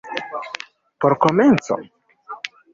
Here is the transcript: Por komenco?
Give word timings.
Por 0.99 1.13
komenco? 1.23 1.75